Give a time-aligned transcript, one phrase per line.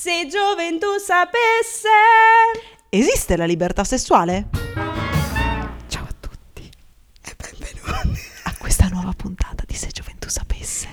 [0.00, 1.88] Se gioventù sapesse.
[2.88, 4.48] Esiste la libertà sessuale?
[5.88, 6.70] Ciao a tutti
[7.24, 8.20] e benvenuti.
[8.44, 10.86] A questa nuova puntata di Se gioventù sapesse.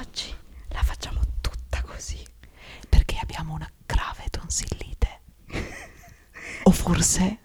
[0.00, 0.34] Oggi
[0.68, 2.18] la facciamo tutta così.
[2.88, 5.20] Perché abbiamo una grave tonsillite.
[6.64, 7.38] o forse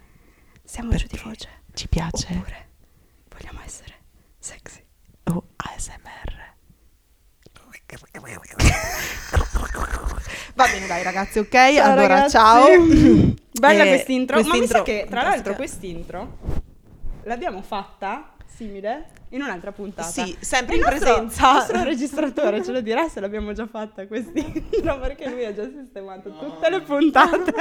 [0.63, 1.49] Siamo giù di voce.
[1.73, 2.69] ci piace Oppure
[3.27, 3.95] vogliamo essere
[4.39, 4.81] sexy.
[5.25, 6.34] o ASMR.
[10.55, 11.49] Va bene dai ragazzi, ok?
[11.49, 12.29] Ciao, allora ragazzi.
[12.31, 12.65] ciao.
[13.51, 14.37] Bella Eh, quest'intro.
[14.37, 16.37] Ma mi sa quest'intro che, tra l'altro, quest'intro
[17.23, 20.07] l'abbiamo fatta simile in un'altra puntata.
[20.07, 21.47] Sì, sempre Il in nostro- presenza.
[21.49, 25.67] Il nostro registratore ce lo dirà se l'abbiamo già fatta quest'intro perché lui ha già
[25.69, 27.53] sistemato tutte le puntate.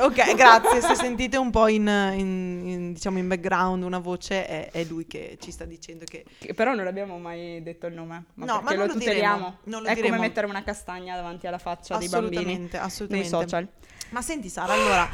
[0.00, 0.80] Ok, grazie.
[0.80, 5.06] Se sentite un po' in, in- in, diciamo in background una voce, è, è lui
[5.06, 8.24] che ci sta dicendo che Che però non abbiamo mai detto il nome.
[8.34, 9.36] Ma No, ma non lo lo tuteliamo.
[9.36, 10.14] diremo, non lo È diremo.
[10.16, 13.28] come mettere una castagna davanti alla faccia dei bambini assolutamente, nei assolutamente.
[13.30, 13.68] social.
[14.10, 15.08] Ma senti Sara, allora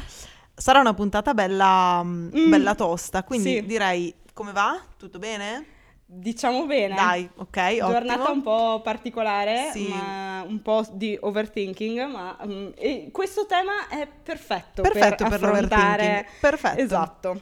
[0.55, 2.49] sarà una puntata bella, mm, Mm.
[2.49, 3.65] bella tosta, quindi Sì.
[3.65, 4.79] direi come va?
[4.97, 5.65] Tutto bene?
[6.05, 6.93] Diciamo bene.
[6.95, 8.31] Dai, ok, Giornata ottimo.
[8.33, 9.89] un po' particolare, Sì.
[9.89, 12.37] un po' di overthinking, ma
[12.75, 16.27] e questo tema è perfetto, Perfetto per, per, affrontare.
[16.39, 16.81] Perfetto.
[16.81, 17.41] Esatto.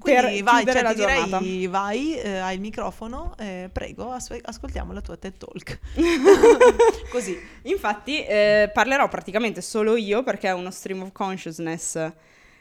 [0.00, 4.92] Quindi vai, cioè, la ti direi, vai, eh, hai il microfono, eh, prego, as- ascoltiamo
[4.92, 5.78] la tua TED Talk.
[7.12, 7.38] Così.
[7.62, 12.12] Infatti eh, parlerò praticamente solo io perché è uno stream of consciousness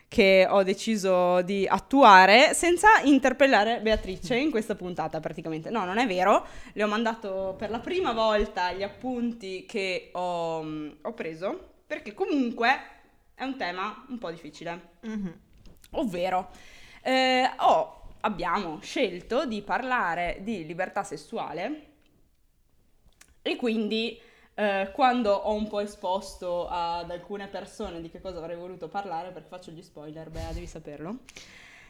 [0.09, 5.69] che ho deciso di attuare senza interpellare Beatrice in questa puntata praticamente.
[5.69, 10.65] No, non è vero, le ho mandato per la prima volta gli appunti che ho,
[11.01, 12.67] ho preso perché comunque
[13.35, 14.81] è un tema un po' difficile.
[15.01, 15.33] Mhm.
[15.91, 16.49] Ovvero,
[17.01, 21.85] eh, ho- abbiamo scelto di parlare di libertà sessuale
[23.41, 24.19] e quindi
[24.55, 29.31] eh, quando ho un po' esposto ad alcune persone di che cosa avrei voluto parlare,
[29.31, 31.19] perché faccio gli spoiler, beh, devi saperlo.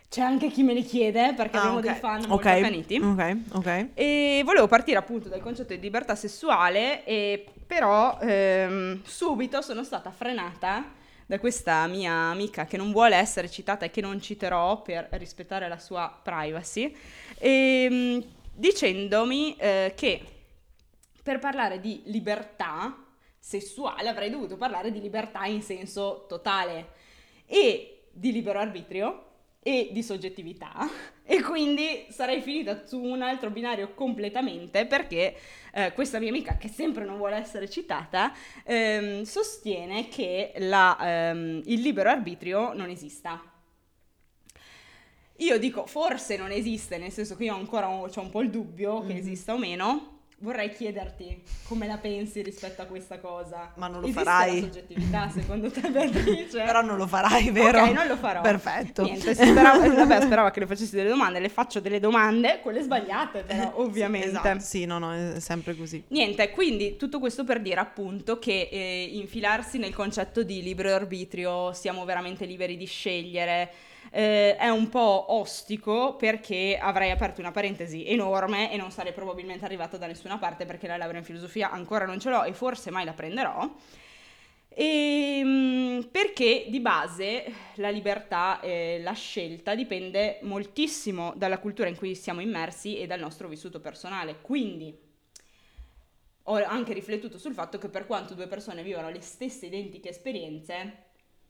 [0.08, 1.86] C'è anche chi me li chiede perché Ah, abbiamo ok.
[1.86, 2.98] dei fan molto Ok, accaniti.
[2.98, 3.88] Ok, ok.
[3.96, 10.12] E volevo partire appunto dal concetto di libertà sessuale, e però ehm, subito sono stata
[10.12, 10.86] frenata
[11.30, 15.68] da questa mia amica che non vuole essere citata e che non citerò per rispettare
[15.68, 16.92] la sua privacy,
[17.38, 20.24] ehm, dicendomi eh, che
[21.22, 23.06] per parlare di libertà
[23.38, 26.94] sessuale avrei dovuto parlare di libertà in senso totale
[27.46, 29.26] e di libero arbitrio
[29.60, 30.90] e di soggettività
[31.32, 35.36] e quindi sarei finita su un altro binario completamente perché
[35.74, 41.62] eh, questa mia amica che sempre non vuole essere citata ehm, sostiene che la, ehm,
[41.66, 43.40] il libero arbitrio non esista.
[45.38, 48.50] Io dico forse non esiste, nel senso che io ancora ho, c'ho un po' il
[48.50, 49.20] dubbio che Mhm.
[49.20, 50.19] esista o meno.
[50.42, 53.74] Vorrei chiederti come la pensi rispetto a questa cosa.
[53.76, 54.62] Ma non lo Esiste farai.
[54.62, 56.64] la soggettività secondo te Beatrice?
[56.64, 57.82] Però non lo farai, vero?
[57.84, 58.40] Ok, non lo farò.
[58.42, 59.04] Perfetto.
[59.04, 63.42] Niente, eh, vabbè, sperava che le facessi delle domande, le faccio delle domande, quelle sbagliate
[63.44, 64.30] però, ovviamente.
[64.30, 64.60] Sì, esatto.
[64.60, 66.04] Sì, no, no, è sempre così.
[66.08, 71.74] Niente, quindi tutto questo per dire appunto che eh, infilarsi nel concetto di libero arbitrio,
[71.74, 73.70] siamo veramente liberi di scegliere,
[74.12, 79.66] eh, è un po' ostico perché avrei aperto una parentesi enorme e non sarei probabilmente
[79.66, 82.92] arrivata da nessuna parte perché la laurea in filosofia ancora non ce l'ho e forse
[82.92, 83.70] mai la prenderò.
[84.70, 91.98] E, mm, perché di base la libertà e la scelta dipende moltissimo dalla cultura in
[91.98, 94.38] cui siamo immersi e dal nostro vissuto personale.
[94.42, 94.98] Quindi
[96.44, 101.08] ho anche riflettuto sul fatto che per quanto due persone vivano le stesse identiche esperienze,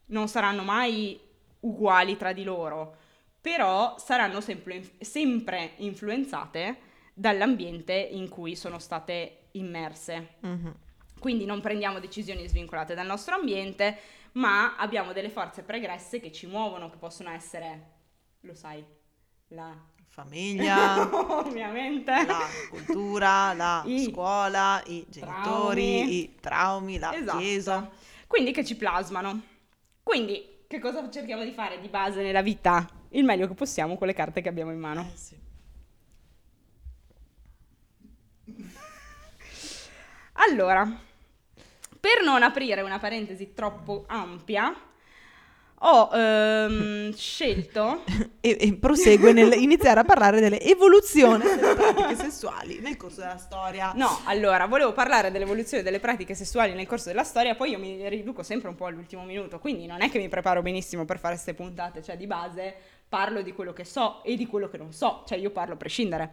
[0.07, 1.19] non saranno mai
[1.61, 2.95] uguali tra di loro,
[3.41, 6.77] però saranno sempre, sempre influenzate
[7.13, 10.35] dall'ambiente in cui sono state immerse.
[10.41, 10.75] Mhm.
[11.19, 13.97] Quindi non prendiamo decisioni svincolate dal nostro ambiente,
[14.33, 17.91] ma abbiamo delle forze pregresse che ci muovono, che possono essere,
[18.41, 18.83] lo sai,
[19.49, 19.75] la
[20.11, 21.07] Famiglia,
[21.39, 26.13] ovviamente la cultura, la I scuola, i genitori, traumi.
[26.19, 27.37] i traumi, la Esatto.
[27.37, 27.89] chiesa.
[28.27, 29.41] Quindi che ci plasmano.
[30.01, 32.87] Quindi che cosa cerchiamo di fare di base nella vita?
[33.09, 35.01] Il meglio che possiamo con le carte che abbiamo in mano.
[35.01, 35.35] Eh, sì.
[40.33, 40.87] Allora,
[41.99, 44.71] per non aprire una parentesi troppo ampia,
[45.79, 48.03] ho ehm, scelto
[48.41, 53.91] E, e prosegue nel iniziare a parlare dell'evoluzione delle pratiche sessuali nel corso della storia.
[53.95, 58.07] No, allora, volevo parlare dell'evoluzione delle pratiche sessuali nel corso della storia, poi io mi
[58.07, 61.33] riduco sempre un po' all'ultimo minuto, quindi non è che mi preparo benissimo per fare
[61.33, 62.73] queste puntate, cioè di base
[63.09, 65.77] parlo di quello che so e di quello che non so, cioè io parlo a
[65.77, 66.31] prescindere.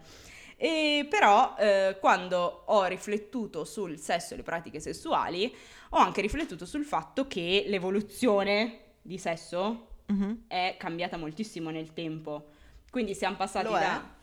[0.56, 5.52] E però eh, quando ho riflettuto sul sesso e le pratiche sessuali,
[5.90, 10.44] ho anche riflettuto sul fatto che l'evoluzione di sesso Mhm.
[10.46, 12.50] è cambiata moltissimo nel tempo.
[12.90, 13.80] Quindi siamo passati Lo è?
[13.80, 14.14] da...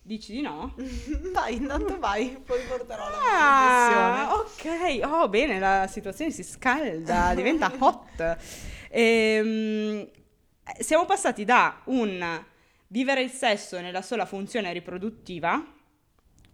[0.00, 0.72] Dici di no?
[1.32, 3.18] vai, intanto vai, poi porterò la
[4.28, 5.00] Ah, ok.
[5.04, 8.36] Oh, bene, la situazione si scalda, diventa hot.
[8.88, 10.08] Ehm,
[10.64, 12.44] eh, siamo passati da un
[12.88, 15.60] vivere il sesso nella sola funzione riproduttiva,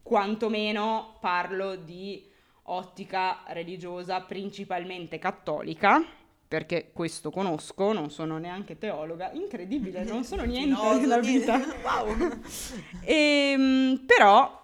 [0.03, 2.27] quantomeno parlo di
[2.65, 6.03] ottica religiosa principalmente cattolica,
[6.53, 11.57] perché questo conosco, non sono neanche teologa, incredibile, non sono niente No, nella vita.
[11.83, 12.15] wow.
[13.05, 14.61] Ehm, però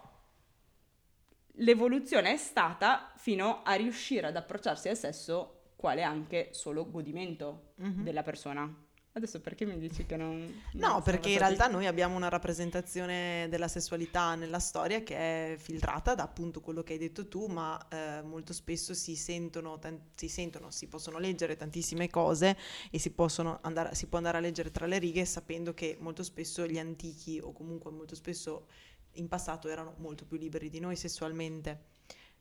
[1.53, 8.03] l'evoluzione è stata fino a riuscire ad approcciarsi al sesso quale anche solo godimento Mhm.
[8.03, 8.71] della persona.
[9.13, 10.37] Adesso perché mi dici che non...
[10.73, 15.57] non No, perché in realtà noi abbiamo una rappresentazione della sessualità nella storia che è
[15.57, 19.99] filtrata da appunto quello che hai detto tu, ma eh, molto spesso si sentono, tan-
[20.13, 22.55] si sentono, si possono leggere tantissime cose
[22.91, 26.21] e si, possono andare, si può andare a leggere tra le righe sapendo che molto
[26.21, 28.67] spesso gli antichi o comunque molto spesso
[29.13, 31.97] in passato erano molto più liberi di noi sessualmente.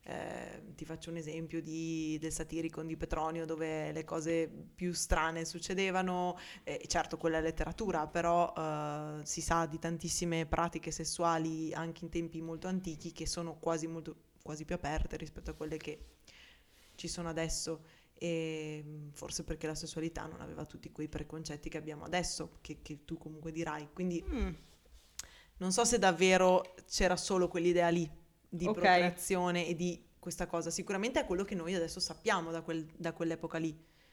[0.09, 5.45] Eh, ti faccio un esempio di- del Satiricon di Petronio dove le cose più strane
[5.45, 12.05] succedevano, eh, certo quella è letteratura, però eh, si sa di tantissime pratiche sessuali anche
[12.05, 16.05] in tempi molto antichi che sono quasi, molto, quasi più aperte rispetto a quelle che
[16.95, 17.85] ci sono adesso.
[18.15, 22.79] E mm, forse perché la sessualità non aveva tutti quei preconcetti che abbiamo adesso, che,
[22.83, 23.89] che tu comunque dirai.
[23.93, 24.51] Quindi Mm,
[25.59, 28.09] non so se davvero c'era solo quell'idea lì
[28.49, 28.73] di Ok.
[28.75, 30.71] procreazione e di questa cosa.
[30.71, 33.71] Sicuramente è quello che noi adesso sappiamo da, quel- da quell'epoca lì.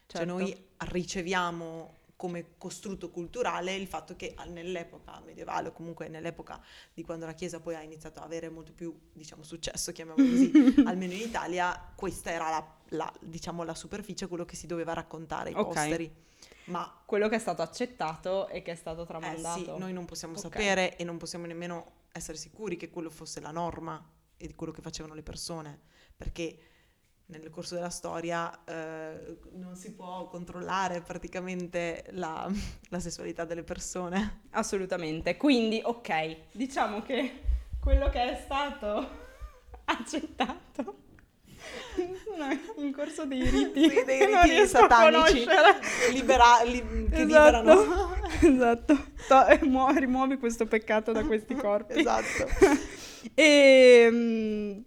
[0.07, 0.25] Cioè certo.
[0.33, 6.61] noi riceviamo come costrutto culturale il fatto che nell'epoca medievale o comunque nell'epoca
[6.93, 10.49] di quando la Chiesa poi ha iniziato a avere molto più, diciamo, successo, chiamiamolo così,
[10.87, 15.49] almeno in Italia, questa era la, la, diciamo, la superficie, quello che si doveva raccontare
[15.49, 15.65] ai Ok.
[15.65, 16.23] posteri.
[16.65, 19.59] Ma Quello che è stato accettato e che è stato eh tramandato.
[19.59, 20.39] sì, noi non possiamo Ok.
[20.41, 24.01] sapere e non possiamo nemmeno essere sicuri che quello fosse la norma
[24.37, 25.79] e di quello che facevano le persone,
[26.15, 26.57] perché
[27.27, 32.49] nel corso della storia eh, non si può controllare praticamente la,
[32.89, 34.41] la sessualità delle persone.
[34.51, 35.37] Assolutamente.
[35.37, 37.41] Quindi, ok, diciamo che
[37.79, 39.23] quello che è stato
[39.85, 41.03] accettato
[42.77, 45.45] in corso dei riti, Sì, dei riti satanici.
[46.11, 47.23] Libera- li- che Esatto.
[47.23, 48.13] liberano.
[48.41, 49.05] Esatto.
[49.27, 51.99] To- eh, muo- rimuovi questo peccato da questi corpi.
[51.99, 52.47] Esatto.
[53.33, 54.77] E, mm,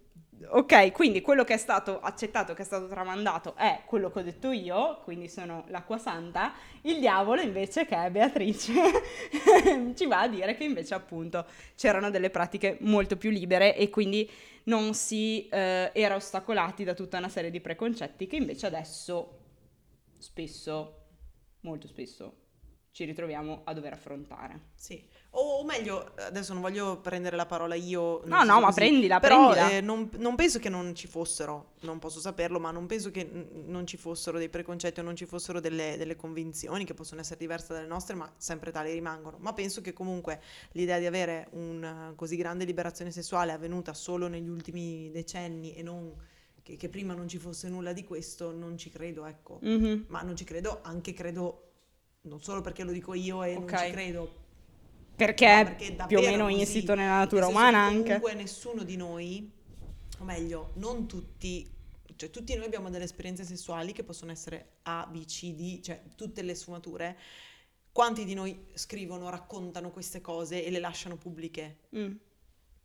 [0.51, 4.21] ok, quindi quello che è stato accettato, che è stato tramandato è quello che ho
[4.23, 6.53] detto io, quindi sono l'acqua santa.
[6.81, 8.73] Il diavolo invece, che è Beatrice,
[9.95, 14.29] ci va a dire che invece appunto c'erano delle pratiche molto più libere e quindi
[14.63, 19.37] non si eh, era ostacolati da tutta una serie di preconcetti che invece adesso
[20.17, 21.05] spesso,
[21.61, 22.35] molto spesso,
[22.91, 24.71] ci ritroviamo a dover affrontare.
[24.75, 28.21] Sì, o, o meglio, adesso non voglio prendere la parola io.
[28.25, 29.69] No, no, senso ma così, prendila, però prendila.
[29.77, 33.23] eh, non, non penso che non ci fossero, non posso saperlo, ma non penso che
[33.23, 37.21] n- non ci fossero dei preconcetti o non ci fossero delle, delle convinzioni che possono
[37.21, 39.37] essere diverse dalle nostre, ma sempre tali rimangono.
[39.39, 40.41] Ma penso che comunque
[40.71, 46.11] l'idea di avere una così grande liberazione sessuale avvenuta solo negli ultimi decenni e non
[46.63, 49.59] che, che prima non ci fosse nulla di questo, non ci credo, ecco.
[49.61, 50.05] Mhm.
[50.07, 51.63] Ma non ci credo, anche credo,
[52.21, 53.71] non solo perché lo dico io e Ok.
[53.71, 54.33] non ci credo,
[55.25, 56.59] Perché, No, è perché più o meno così.
[56.59, 58.03] insito nella natura Nel umana che anche.
[58.19, 59.51] Comunque nessuno di noi,
[60.19, 61.69] o meglio, non tutti,
[62.15, 66.01] cioè tutti noi abbiamo delle esperienze sessuali che possono essere A, B, C, D, cioè
[66.15, 67.17] tutte le sfumature.
[67.91, 71.79] Quanti di noi scrivono, raccontano queste cose e le lasciano pubbliche?
[71.95, 72.15] Mm.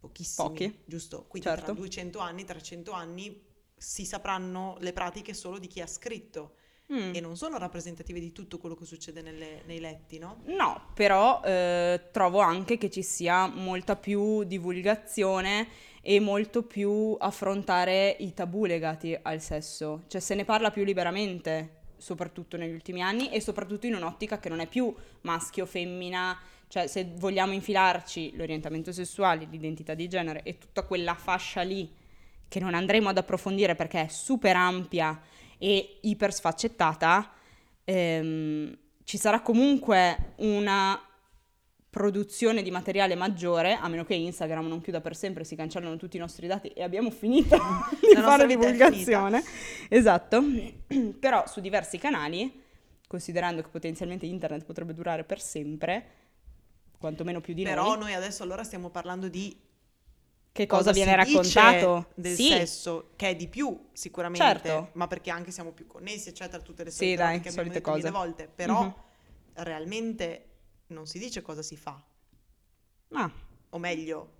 [0.01, 0.79] Pochissimi, Pochi.
[0.85, 1.25] giusto?
[1.29, 1.65] Quindi Certo.
[1.67, 3.43] tra 200 anni, 300 anni
[3.77, 6.57] si sapranno le pratiche solo di chi ha scritto
[6.93, 7.15] Mm.
[7.15, 10.43] e non sono rappresentative di tutto quello che succede nelle- nei letti, no?
[10.45, 15.67] No, però eh, trovo anche che ci sia molta più divulgazione
[16.03, 20.03] e molto più affrontare i tabù legati al sesso.
[20.09, 24.51] Cioè se ne parla più liberamente, soprattutto negli ultimi anni e soprattutto in un'ottica che
[24.51, 26.39] non è più maschio-femmina.
[26.69, 31.91] Cioè se vogliamo infilarci l'orientamento sessuale, l'identità di genere e tutta quella fascia lì
[32.47, 35.19] che non andremo ad approfondire perché è super ampia
[35.59, 37.33] e iper sfaccettata,
[37.85, 41.01] ehm, ci sarà comunque una
[41.95, 46.17] produzione di materiale maggiore, a meno che Instagram non chiuda per sempre, si cancellano tutti
[46.17, 47.57] i nostri dati e abbiamo finito
[48.03, 49.45] di fare divulgazione.
[49.89, 50.43] Esatto.
[51.21, 52.63] Però su diversi canali,
[53.07, 56.07] considerando che potenzialmente internet potrebbe durare per sempre,
[56.99, 57.99] quantomeno più di Però noi.
[57.99, 59.57] noi adesso allora stiamo parlando di
[60.55, 62.49] che cosa, viene raccontato del sì.
[62.49, 64.91] sesso, che è di più sicuramente, Certo.
[64.95, 67.81] ma perché anche siamo più connessi, eccetera, tutte le Sì, solite dai, robe che solite
[67.81, 68.11] cose.
[68.11, 68.95] volte, però Mhm.
[69.55, 70.49] realmente
[70.89, 72.01] non si dice cosa si fa,
[73.15, 73.31] Ah,
[73.71, 74.33] o meglio,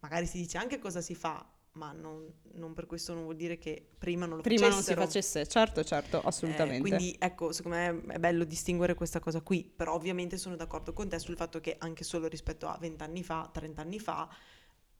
[0.00, 3.58] magari si dice anche cosa si fa, ma non, non per questo non vuol dire
[3.58, 4.94] che prima non lo prima non si facessero.
[4.94, 6.76] facesse, certo, certo, Eh, assolutamente.
[6.76, 11.08] quindi ecco, secondo me è bello distinguere questa cosa qui, però ovviamente sono d'accordo con
[11.08, 14.28] te sul fatto che anche solo rispetto a vent'anni fa, trent'anni fa,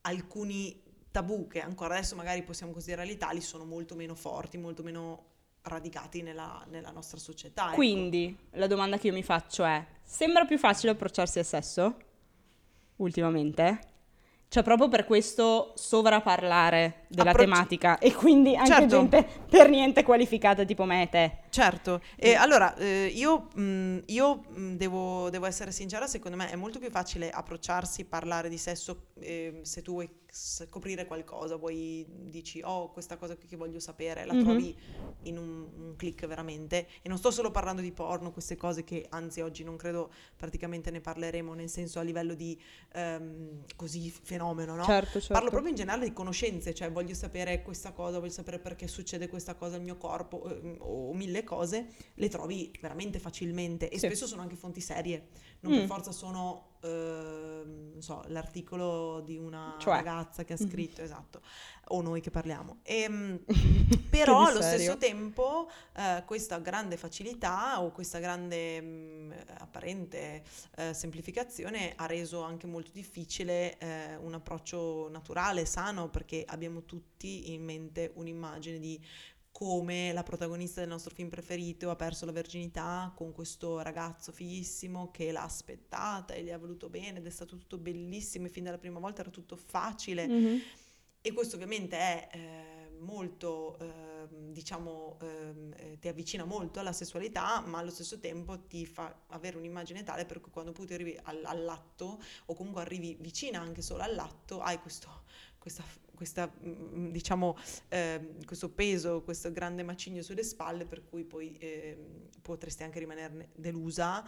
[0.07, 5.33] alcuni tabù che ancora adesso magari possiamo considerare tali sono molto meno forti, molto meno
[5.63, 7.67] radicati nella, nella nostra società.
[7.67, 7.75] ecco.
[7.77, 11.97] Quindi la domanda che io mi faccio è: sembra più facile approcciarsi al sesso?
[12.97, 13.93] Ultimamente?
[14.49, 18.87] Cioè, proprio per questo sovraparlare della Approcci- tematica e quindi anche Certo.
[18.87, 21.39] gente per niente qualificata tipo me e te.
[21.51, 26.57] Certo, e allora eh, io, mh, io, mh, devo, devo essere sincera, secondo me è
[26.57, 32.61] molto più facile approcciarsi, parlare di sesso eh, se tu vuoi scoprire qualcosa, vuoi dici
[32.65, 34.41] oh questa cosa qui che voglio sapere, la Mhm.
[34.41, 34.77] trovi
[35.23, 39.07] in un, un click veramente e non sto solo parlando di porno, queste cose che
[39.11, 42.61] anzi oggi non credo praticamente ne parleremo nel senso a livello di
[42.95, 44.83] ehm, così fenomeno, no?
[44.85, 45.33] Certo, certo.
[45.35, 49.29] Parlo proprio in generale di conoscenze, cioè voglio sapere questa cosa, voglio sapere perché succede
[49.29, 54.07] questa cosa al mio corpo eh, o mille cose, le trovi veramente facilmente e Sì.
[54.07, 55.29] spesso sono anche fonti serie,
[55.61, 55.77] non Mm.
[55.81, 59.95] per forza sono non so, l'articolo di una Cioè.
[59.97, 60.69] ragazza che ha Mhm.
[60.71, 61.41] scritto, esatto,
[61.89, 62.79] o noi che parliamo.
[62.83, 63.41] Ehm,
[64.11, 70.43] però Che allo stesso tempo eh, questa grande facilità o questa grande mh, apparente
[70.77, 77.53] eh, semplificazione ha reso anche molto difficile eh, un approccio naturale, sano, perché abbiamo tutti
[77.53, 79.01] in mente un'immagine di
[79.55, 85.13] come la protagonista del nostro film preferito ha perso la verginità con questo ragazzo fighissimo
[85.13, 88.65] che l'ha aspettata e gli ha voluto bene ed è stato tutto bellissimo e fin
[88.65, 90.27] dalla prima volta era tutto facile.
[90.27, 90.61] Mhm.
[91.21, 97.61] E questo ovviamente è eh, molto, ehm, diciamo, ehm, eh, ti avvicina molto alla sessualità,
[97.61, 101.45] ma allo stesso tempo ti fa avere un'immagine tale per cui quando poi arrivi al-
[101.45, 105.23] all'atto, o comunque arrivi vicina anche solo all'atto, hai questo,
[105.59, 105.85] questa,
[106.15, 107.57] questa, mm, diciamo,
[107.89, 113.49] ehm, questo peso, questo grande macigno sulle spalle, per cui poi ehm, potresti anche rimanerne
[113.55, 114.25] delusa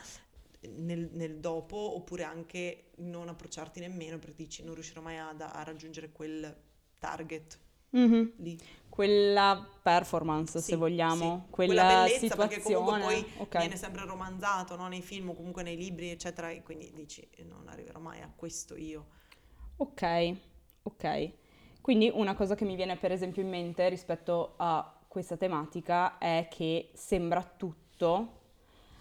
[0.76, 5.62] nel, nel dopo, oppure anche non approcciarti nemmeno perché dici non riuscirò mai ad- a
[5.62, 6.54] raggiungere quel
[6.98, 7.58] target
[7.90, 8.32] Mhm.
[8.38, 8.58] lì.
[8.88, 11.50] Quella performance, Sì, se vogliamo, sì.
[11.52, 13.22] quella, bellezza, perché comunque situazione.
[13.22, 13.58] poi Ok.
[13.58, 14.88] viene sempre romanzato no?
[14.88, 18.74] nei film o comunque nei libri, eccetera, e quindi dici non arriverò mai a questo
[18.76, 19.06] io.
[19.78, 20.02] Ok,
[20.84, 21.32] ok.
[21.86, 26.48] Quindi una cosa che mi viene per esempio in mente rispetto a questa tematica è
[26.50, 28.28] che sembra tutto,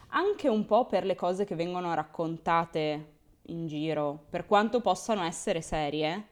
[0.09, 3.13] anche un po' per le cose che vengono raccontate
[3.47, 6.27] in giro, per quanto possano essere serie,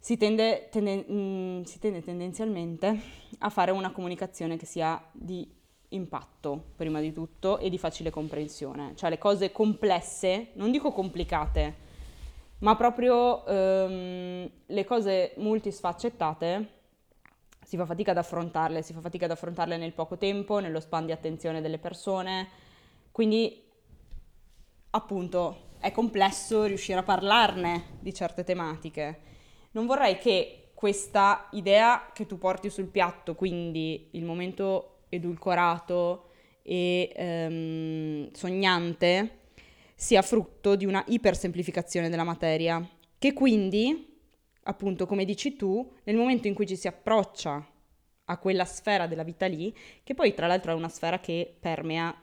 [0.00, 3.00] si tende, tende- mm, si tende tendenzialmente
[3.38, 5.48] a fare una comunicazione che sia di
[5.90, 8.96] impatto, prima di tutto, e di facile comprensione.
[8.96, 11.86] Cioè le cose complesse, non dico complicate,
[12.60, 16.76] ma proprio ehm, le cose multisfaccettate
[17.64, 21.06] si fa fatica ad affrontarle, si fa fatica ad affrontarle nel poco tempo, nello span
[21.06, 22.48] di attenzione delle persone,
[23.12, 23.62] quindi
[24.90, 29.20] appunto è complesso riuscire a parlarne di certe tematiche.
[29.72, 36.30] Non vorrei che questa idea che tu porti sul piatto, quindi il momento edulcorato
[36.62, 39.37] e ehm, sognante,
[40.00, 42.86] sia frutto di una ipersemplificazione della materia,
[43.18, 44.16] che quindi,
[44.62, 47.66] appunto, come dici tu, nel momento in cui ci si approccia
[48.26, 49.74] a quella sfera della vita lì,
[50.04, 52.14] che poi tra l'altro è una sfera che permea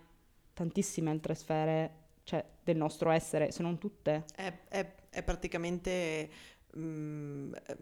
[0.54, 1.92] tantissime altre sfere,
[2.24, 4.24] cioè del nostro essere, se non tutte.
[4.34, 6.30] È, è- è praticamente,
[6.78, 7.78] mm, eh,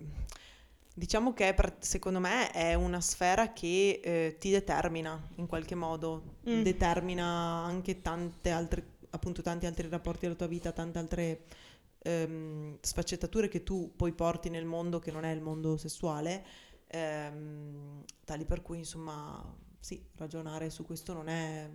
[0.95, 6.62] diciamo che secondo me è una sfera che eh, ti determina in qualche modo, Mm.
[6.63, 11.43] determina anche tante altre, appunto tanti altri rapporti della tua vita, tante altre
[12.00, 16.46] ehm, sfaccettature che tu poi porti nel mondo che non è il mondo sessuale,
[16.88, 21.70] ehm, tali per cui insomma sì, ragionare su questo non è,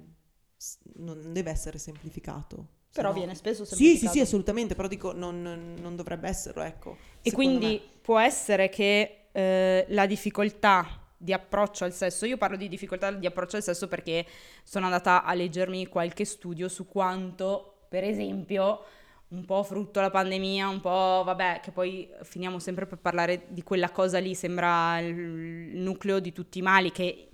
[0.97, 2.77] non deve essere semplificato.
[2.93, 4.13] Però no- viene spesso sì, sì, semplificato.
[4.13, 6.97] sì, assolutamente, però dico non, non dovrebbe esserlo, ecco.
[7.23, 8.01] E quindi me.
[8.01, 13.27] può essere che eh, la difficoltà di approccio al sesso, io parlo di difficoltà di
[13.27, 14.25] approccio al sesso perché
[14.63, 18.85] sono andata a leggermi qualche studio su quanto, per esempio,
[19.29, 23.63] un po' frutto la pandemia, un po', vabbè, che poi finiamo sempre per parlare di
[23.63, 27.29] quella cosa lì, sembra il nucleo di tutti i mali, che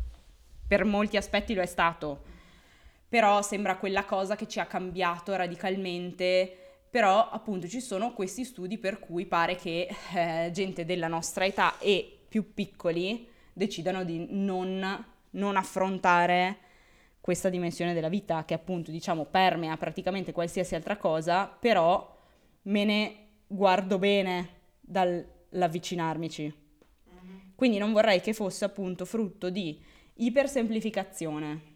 [0.66, 2.22] per molti aspetti lo è stato,
[3.06, 6.58] però sembra quella cosa che ci ha cambiato radicalmente.
[6.90, 11.76] Però appunto ci sono questi studi per cui pare che eh, gente della nostra età
[11.80, 16.58] e più piccoli decidano di non, non affrontare
[17.20, 22.14] questa dimensione della vita che appunto diciamo permea praticamente qualsiasi altra cosa, però
[22.62, 24.48] me ne guardo bene
[24.80, 26.42] dall'avvicinarmici.
[26.42, 27.36] Mm-hmm.
[27.54, 29.80] Quindi non vorrei che fosse appunto frutto di
[30.16, 31.72] ipersemplificazione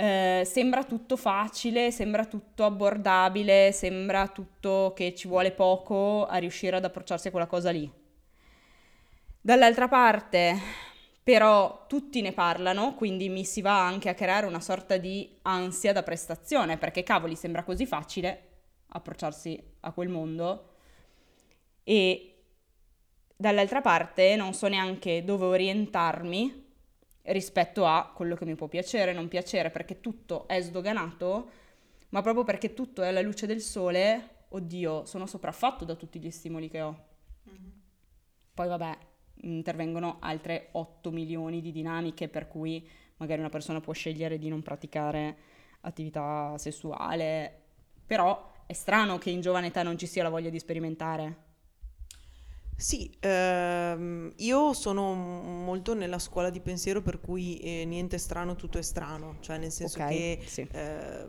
[0.00, 6.76] eh, sembra tutto facile, sembra tutto abbordabile, sembra tutto che ci vuole poco a riuscire
[6.76, 7.99] ad approcciarsi a quella cosa lì.
[9.42, 10.54] Dall'altra parte,
[11.22, 15.94] però, tutti ne parlano, quindi mi si va anche a creare una sorta di ansia
[15.94, 18.48] da prestazione, perché cavoli, sembra così facile
[18.88, 20.68] approcciarsi a quel mondo
[21.84, 22.34] e
[23.34, 26.66] dall'altra parte non so neanche dove orientarmi
[27.22, 31.50] rispetto a quello che mi può piacere, non piacere, perché tutto è sdoganato,
[32.10, 36.30] ma proprio perché tutto è alla luce del sole, oddio, sono sopraffatto da tutti gli
[36.30, 37.04] stimoli che ho.
[37.48, 37.70] Mm-hmm.
[38.52, 38.98] Poi vabbè,
[39.42, 44.62] intervengono altre 8 milioni di dinamiche per cui magari una persona può scegliere di non
[44.62, 45.36] praticare
[45.82, 47.52] attività sessuale,
[48.06, 51.48] però è strano che in giovane età non ci sia la voglia di sperimentare.
[52.74, 58.56] Sì, ehm, io sono molto nella scuola di pensiero per cui eh, niente è strano,
[58.56, 60.66] tutto è strano, cioè nel senso Ok, che sì.
[60.70, 61.28] eh,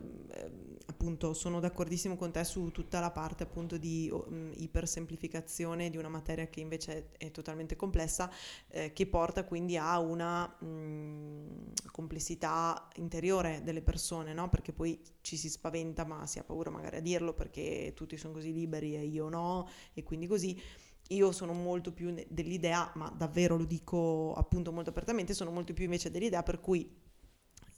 [1.02, 6.08] appunto sono d'accordissimo con te su tutta la parte appunto di mh, ipersemplificazione di una
[6.08, 8.30] materia che invece è, totalmente complessa,
[8.68, 14.48] eh, che porta quindi a una mh, complessità interiore delle persone, no?
[14.48, 18.34] Perché poi ci si spaventa ma si ha paura magari a dirlo perché tutti sono
[18.34, 20.60] così liberi e io no, e quindi così.
[21.08, 25.84] Io sono molto più dell'idea, ma davvero lo dico appunto molto apertamente, sono molto più
[25.84, 26.88] invece dell'idea per cui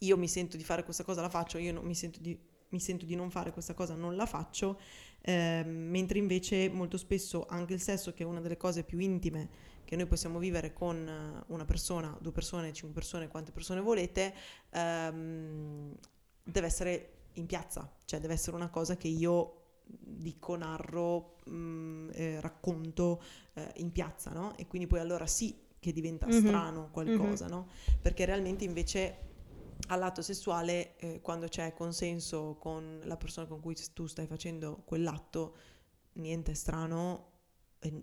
[0.00, 2.38] io mi sento di fare questa cosa, la faccio, io non, mi, sento di,
[2.74, 4.80] mi sento di non fare questa cosa, non la faccio,
[5.20, 9.72] eh, mentre invece molto spesso anche il sesso, che è una delle cose più intime
[9.84, 14.34] che noi possiamo vivere con una persona, due persone, cinque persone, quante persone volete,
[14.70, 15.94] ehm,
[16.42, 22.10] deve essere in piazza, cioè deve essere una cosa che io dico, narro, mh, mm,
[22.12, 24.56] eh, racconto eh, in piazza, no?
[24.56, 26.46] E quindi poi allora sì che diventa mm-hmm.
[26.46, 27.54] strano qualcosa, mm-hmm.
[27.54, 27.68] no?
[28.00, 29.33] Perché realmente invece
[29.88, 34.82] al lato sessuale, eh, quando c'è consenso con la persona con cui tu stai facendo
[34.84, 35.56] quell'atto,
[36.14, 37.32] niente è strano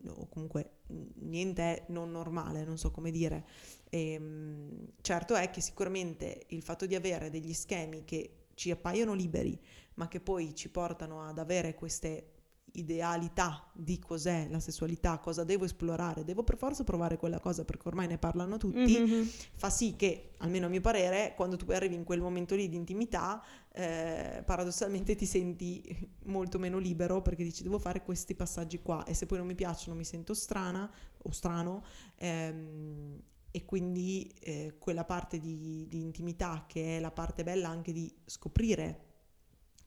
[0.08, 0.82] o comunque
[1.22, 3.46] niente è non normale, non so come dire.
[3.90, 9.14] E, ehm, certo è che sicuramente il fatto di avere degli schemi che ci appaiono
[9.14, 9.60] liberi,
[9.96, 12.31] ma che poi ci portano ad avere queste
[12.74, 17.88] idealità di cos'è la sessualità, cosa devo esplorare, devo per forza provare quella cosa perché
[17.88, 19.28] ormai ne parlano tutti, mm-hmm.
[19.54, 22.76] fa sì che, almeno a mio parere, quando tu arrivi in quel momento lì di
[22.76, 29.06] intimità, eh, paradossalmente ti senti molto meno libero perché dici devo fare questi passaggi qua
[29.06, 30.92] e se poi non mi piacciono mi sento strana
[31.24, 37.44] o strano ehm, e quindi eh, quella parte di, di intimità che è la parte
[37.44, 39.06] bella anche di scoprire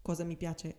[0.00, 0.76] cosa mi piace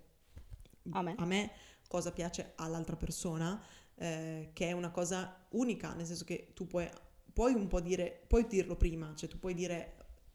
[0.91, 1.51] a me, a me
[1.95, 3.61] cosa piace all'altra persona,
[3.95, 6.89] eh, che è una cosa unica, nel senso che tu puoi,
[7.31, 9.93] puoi un po' dire, puoi dirlo prima, cioè tu puoi dire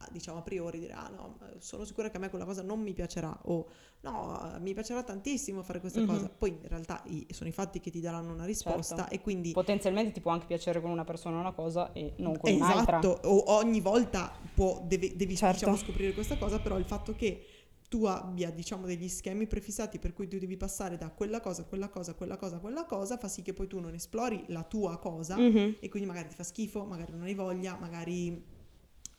[0.09, 2.91] diciamo a priori dire ah no sono sicura che a me quella cosa non mi
[2.91, 3.67] piacerà o
[4.01, 6.09] no mi piacerà tantissimo fare questa mm-hmm.
[6.09, 9.13] cosa poi in realtà i, sono i fatti che ti daranno una risposta certo.
[9.13, 12.49] e quindi potenzialmente ti può anche piacere con una persona una cosa e non con
[12.49, 15.59] esatto, un'altra esatto o ogni volta può, deve, devi certo.
[15.59, 17.45] diciamo, scoprire questa cosa però il fatto che
[17.91, 21.89] tu abbia, diciamo, degli schemi prefissati per cui tu devi passare da quella cosa, quella
[21.89, 25.35] cosa, quella cosa, quella cosa, fa sì che poi tu non esplori la tua cosa
[25.35, 25.73] mm-hmm.
[25.77, 28.41] e quindi magari ti fa schifo, magari non hai voglia, magari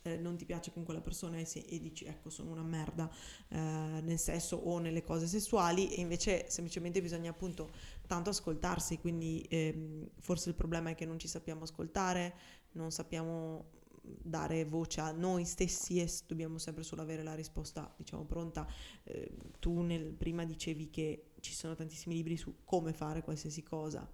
[0.04, 3.10] eh, non ti piace con quella persona e, se, e dici ecco sono una merda
[3.48, 7.72] eh, nel sesso o nelle cose sessuali e invece semplicemente bisogna appunto
[8.06, 12.34] tanto ascoltarsi, quindi ehm, forse il problema è che non ci sappiamo ascoltare,
[12.72, 18.24] non sappiamo dare voce a noi stessi e dobbiamo sempre solo avere la risposta, diciamo,
[18.24, 18.66] pronta.
[19.04, 24.08] Eh, tu nel, prima dicevi che ci sono tantissimi libri su come fare qualsiasi cosa.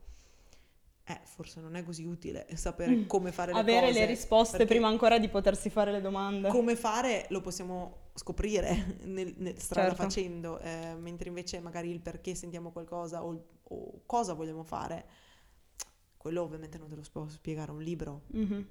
[1.04, 3.06] Eh, forse non è così utile sapere mm.
[3.06, 3.98] come fare le Avere cose.
[3.98, 6.48] le risposte prima ancora di potersi fare le domande.
[6.48, 10.02] Come fare lo possiamo scoprire nel, nel strada certo.
[10.02, 15.06] facendo, eh, mentre invece magari il perché sentiamo qualcosa o, o, cosa vogliamo fare,
[16.18, 18.24] quello ovviamente non te lo può spiegare un libro.
[18.36, 18.62] Mm-hmm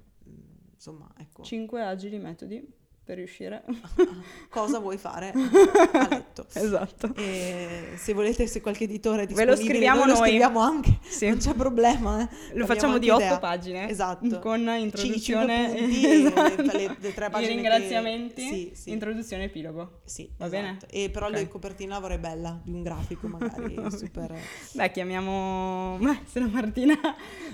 [0.78, 1.42] insomma, ecco.
[1.42, 2.64] Cinque agili metodi
[3.08, 3.64] per riuscire.
[4.50, 6.44] Cosa vuoi fare a letto?
[6.52, 7.14] esatto.
[7.16, 10.98] E se volete, se qualche editore è Ve lo disponibile, scriviamo noi lo scriviamo anche,
[11.08, 11.26] Sì.
[11.28, 12.20] non c'è problema.
[12.20, 12.24] eh.
[12.24, 13.88] Lo Abbiamo facciamo di otto pagine.
[13.88, 14.38] Esatto.
[14.40, 16.62] Con introduzione punti, esatto.
[16.76, 18.90] le- le- tre I pagine che- ringraziamenti, sì, sì.
[18.90, 20.00] introduzione e epilogo.
[20.04, 20.60] Sì, Va esatto.
[20.62, 20.78] bene?
[20.90, 21.32] E però Ok.
[21.32, 24.34] la copertina la vorrei bella, di un grafico magari super...
[24.72, 25.96] Beh, chiamiamo...
[25.98, 26.98] Beh, se la Martina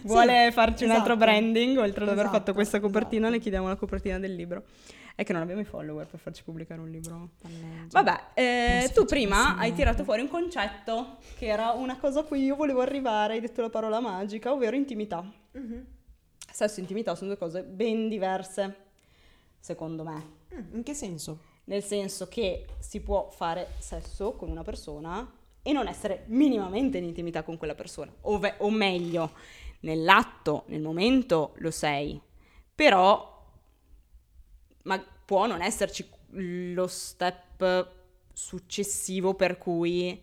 [0.02, 1.24] vuole farci un altro esatto.
[1.30, 3.34] branding, oltre ad aver Esatto, fatto questa copertina, esatto.
[3.34, 4.64] le chiediamo la copertina del libro.
[5.16, 7.30] È che non abbiamo i follower per farci pubblicare un libro.
[7.42, 8.02] Mannaggia.
[8.02, 12.42] Vabbè, eh, tu prima hai tirato fuori un concetto che era una cosa a cui
[12.42, 15.24] io volevo arrivare, hai detto la parola magica, ovvero intimità.
[15.52, 15.86] Mhm.
[16.50, 18.76] Sesso e intimità sono due cose ben diverse,
[19.60, 20.32] secondo me.
[20.54, 21.38] Mm, In che senso?
[21.64, 27.04] Nel senso che si può fare sesso con una persona e non essere minimamente in
[27.04, 28.12] intimità con quella persona.
[28.22, 29.32] O, ve- o meglio,
[29.80, 32.20] nell'atto, nel momento lo sei,
[32.74, 33.33] però
[34.84, 37.90] ma può non esserci lo step
[38.32, 40.20] successivo per cui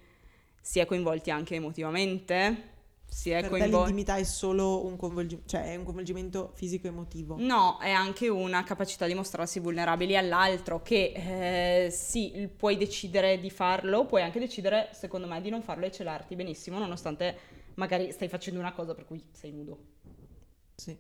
[0.60, 2.70] si è coinvolti anche emotivamente.
[3.12, 3.76] Si è coinvolti.
[3.76, 7.36] l'intimità è solo un coinvolgimento, cioè è un coinvolgimento fisico-emotivo.
[7.40, 13.50] No, è anche una capacità di mostrarsi vulnerabili all'altro, che eh, sì, puoi decidere di
[13.50, 17.38] farlo, puoi anche decidere, secondo me, di non farlo e celarti benissimo, nonostante
[17.74, 19.78] magari stai facendo una cosa per cui sei nudo.
[20.76, 20.98] Sì.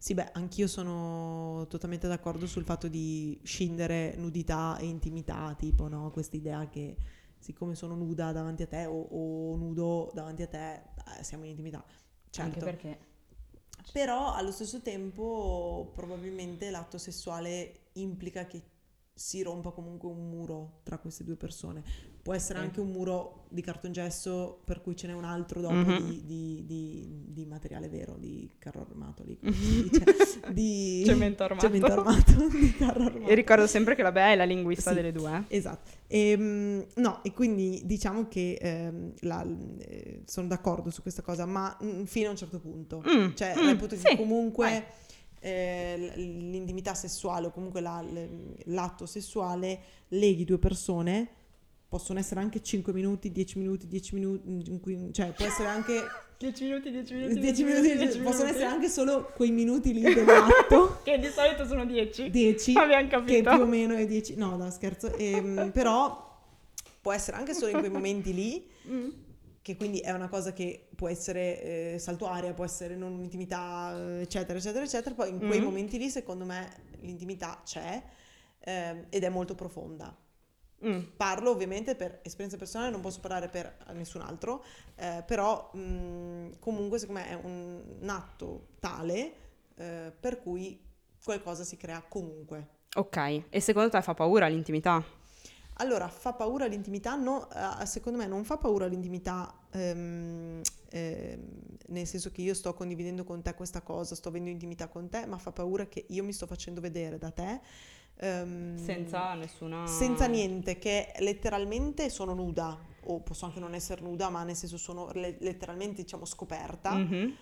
[0.00, 6.12] Sì, beh, anch'io sono totalmente d'accordo sul fatto di scindere nudità e intimità, tipo, no?
[6.12, 6.96] Questa idea che
[7.36, 11.50] siccome sono nuda davanti a te o, o nudo davanti a te, eh, siamo in
[11.50, 11.84] intimità.
[12.30, 12.40] Certo.
[12.40, 13.06] Anche perché...
[13.92, 18.62] Però allo stesso tempo probabilmente l'atto sessuale implica che
[19.18, 21.82] si rompa comunque un muro tra queste due persone.
[22.22, 22.64] Può essere Sì.
[22.66, 26.06] anche un muro di cartongesso per cui ce n'è un altro dopo Mhm.
[26.06, 30.04] di, di- di- di materiale vero, di carro armato, lì, dice?
[30.52, 31.66] di Cemento armato.
[31.66, 33.30] cemento armato, di carro armato.
[33.30, 34.96] E ricordo sempre che la Bea è la linguista Sì.
[34.96, 35.44] delle due.
[35.48, 35.56] eh.
[35.56, 39.44] Esatto, Ehm, no, e quindi diciamo che ehm, la-
[39.78, 43.02] eh, sono d'accordo su questa cosa, ma mm, fino a un certo punto.
[43.06, 44.82] Mm, Cioè, mm, reputo che sì, comunque vai.
[45.40, 48.04] Eh, l'intimità sessuale o comunque la-
[48.64, 51.28] l'atto sessuale leghi due persone.
[51.88, 56.02] Possono essere anche 5 minuti, 10 minuti, 10 minuti, cioè può essere anche
[56.38, 59.94] 10 minuti, 10 minuti, 10 10 minuti, minuti, possono 10 essere anche solo quei minuti
[59.94, 62.28] lì dell'atto, Che di solito sono 10.
[62.30, 63.50] 10, Abbiamo che capito.
[63.54, 66.26] più o meno è 10, no, no, scherzo, Ehm, però
[67.00, 69.08] può essere anche solo in quei momenti lì Mm.
[69.68, 71.62] Che quindi è una cosa che può essere
[71.94, 75.14] eh, saltuaria, può essere non un'intimità, eh, eccetera, eccetera, eccetera.
[75.14, 75.64] Poi in quei Mhm.
[75.66, 78.02] momenti lì, secondo me, l'intimità c'è
[78.60, 80.16] ehm, ed è molto profonda.
[80.86, 81.00] Mm.
[81.18, 84.64] Parlo ovviamente per esperienza personale, non posso parlare per nessun altro,
[84.96, 89.32] eh, però mh, comunque secondo me è un, un atto tale
[89.76, 90.80] eh, per cui
[91.22, 92.68] qualcosa si crea comunque.
[92.96, 95.04] Ok, e secondo te fa paura l'intimità?
[95.80, 97.14] Allora, fa paura l'intimità?
[97.16, 101.40] No, eh, secondo me non fa paura l'intimità ehm, ehm,
[101.88, 105.26] nel senso che io sto condividendo con te questa cosa, sto avendo intimità con te,
[105.26, 107.60] ma fa paura che io mi sto facendo vedere da te.
[108.16, 109.86] ehm, Senza nessuna...
[109.86, 114.76] senza niente, che letteralmente sono nuda, o posso anche non essere nuda, ma nel senso
[114.76, 117.36] sono le- letteralmente, diciamo, scoperta, Mhm.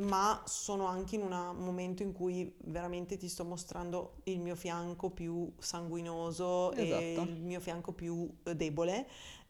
[0.00, 5.10] ma sono anche in un momento in cui veramente ti sto mostrando il mio fianco
[5.10, 7.28] più sanguinoso e Esatto.
[7.32, 8.28] il mio fianco più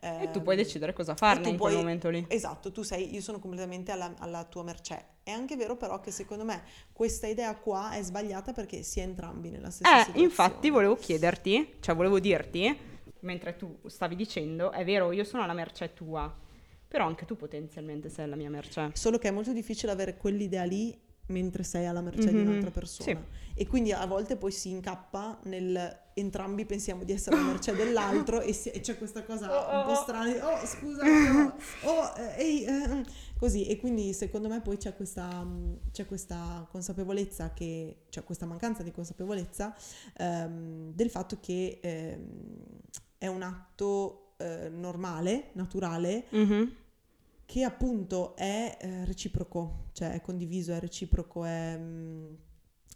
[0.00, 0.22] eh.
[0.24, 2.24] E tu Ehm, puoi decidere cosa farne in quel puoi- momento lì.
[2.28, 5.04] Esatto, tu sei, io sono completamente alla, alla tua mercé.
[5.22, 9.02] È anche vero però che secondo me questa idea qua è sbagliata perché si è
[9.02, 10.26] entrambi nella stessa Eh, situazione.
[10.26, 12.76] infatti volevo chiederti, cioè volevo dirti,
[13.20, 16.32] mentre tu stavi dicendo, è vero, io sono alla mercé tua,
[16.86, 18.90] però anche tu potenzialmente sei alla mia mercé.
[18.94, 22.70] Solo che è molto difficile avere quell'idea lì mentre sei alla mercé di Mhm, un'altra
[22.70, 23.24] persona.
[23.54, 28.40] E quindi a volte poi si incappa nel entrambi pensiamo di essere alla mercé dell'altro
[28.40, 30.02] e, si- e c'è questa cosa Oh, un po' oh, oh.
[30.02, 33.04] strana di, oh scusa, no, oh, eh, ehi, eh",
[33.36, 33.66] così.
[33.66, 38.82] E quindi secondo me poi c'è questa, mh, c'è questa consapevolezza che, cioè questa mancanza
[38.82, 39.74] di consapevolezza
[40.16, 42.26] ehm, del fatto che ehm,
[43.18, 46.72] è un atto eh, normale, naturale, Mhm.
[47.48, 51.76] Che appunto è eh, reciproco, cioè è condiviso, è reciproco, è...
[51.78, 52.34] mm,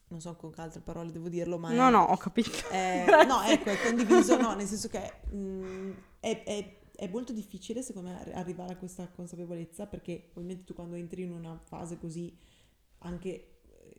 [0.09, 2.51] non so con che altre parole devo dirlo, ma No, è, no, ho capito.
[2.69, 7.81] è- no, ecco, è condiviso, no, nel senso che mm, è, è- è molto difficile
[7.83, 11.99] secondo me arri- arrivare a questa consapevolezza perché ovviamente tu quando entri in una fase
[11.99, 12.37] così,
[12.99, 13.31] anche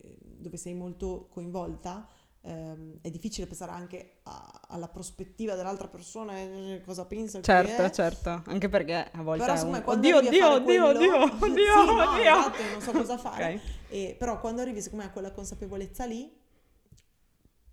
[0.02, 2.08] eh, dove sei molto coinvolta,
[2.44, 8.42] ehm, è difficile pensare anche a- alla prospettiva dell'altra persona, eh, cosa pensa, Certo, certo,
[8.46, 9.84] anche perché a volte Però secondo un...
[9.86, 12.22] Oddio, oddio, oddio, oddio, oddio, Sì, no, oddio.
[12.22, 13.54] esatto, non so cosa fare.
[13.64, 13.92] Ok.
[13.94, 16.32] E- però quando arrivi secondo me a quella consapevolezza lì,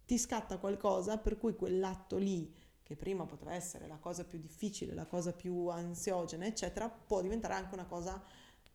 [0.07, 2.53] ti scatta qualcosa per cui quell'atto lì,
[2.83, 7.55] che prima poteva essere la cosa più difficile, la cosa più ansiogena, eccetera, può diventare
[7.55, 8.21] anche una cosa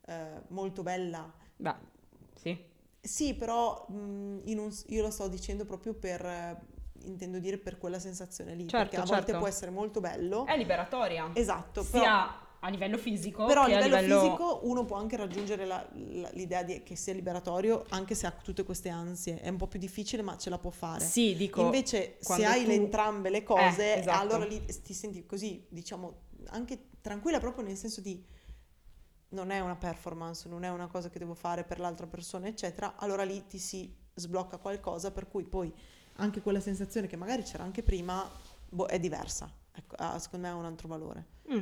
[0.08, 1.32] eh, molto bella.
[1.58, 1.76] Beh,
[2.36, 2.74] sì.
[3.08, 3.94] Sì, però mh,
[4.46, 6.60] un, io lo sto dicendo proprio per,
[7.04, 9.38] intendo dire per quella sensazione lì, Certo, perché a volte certo.
[9.40, 10.46] può essere molto bello.
[10.46, 11.30] È liberatoria.
[11.34, 15.66] Esatto, sia però, a livello fisico però a che livello, fisico uno può anche raggiungere
[15.66, 19.40] la- la- l'idea di, che sia liberatorio anche se ha tutte queste ansie.
[19.40, 21.04] È un po' più difficile, ma ce la può fare.
[21.06, 21.62] Sì, dico.
[21.62, 24.20] Invece, se hai tu- le entrambe le cose, Eh, esatto.
[24.20, 28.24] allora lì ti senti così, diciamo, anche tranquilla proprio nel senso di
[29.30, 32.96] non è una performance, non è una cosa che devo fare per l'altra persona, eccetera,
[32.98, 35.74] allora lì ti si sblocca qualcosa per cui poi
[36.18, 38.30] anche quella sensazione che magari c'era anche prima,
[38.70, 39.52] boh, è diversa.
[39.72, 41.26] Ecco, ha, secondo me ha un altro valore.
[41.52, 41.62] Mm,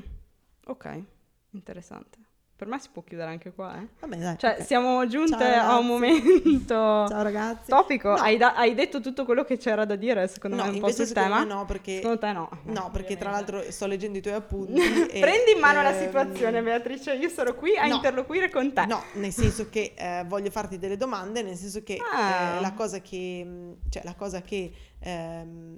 [0.65, 1.03] ok,
[1.51, 2.19] interessante.
[2.63, 3.87] Per me si può chiudere anche qua, eh.
[3.99, 4.37] Vabbè, dai.
[4.37, 4.65] Cioè, ok.
[4.65, 6.63] siamo giunte a un momento
[7.09, 7.69] Ciao ragazzi.
[7.69, 8.11] topico.
[8.11, 8.15] No.
[8.15, 10.89] Hai, da- hai detto tutto quello che c'era da dire, secondo No, me, un po'
[10.89, 11.43] sul tema.
[11.43, 12.49] no, perché Secondo te no.
[12.67, 14.79] No, perché tra l'altro sto leggendo i tuoi appunti.
[15.11, 17.15] e, Prendi in mano la ehm, situazione, Beatrice.
[17.15, 17.95] Io sono qui a no.
[17.95, 18.85] interloquire con te.
[18.85, 22.55] No, nel senso che eh, voglio farti delle domande, nel senso che Ah.
[22.55, 25.77] eh, la cosa che, cioè la cosa che ehm,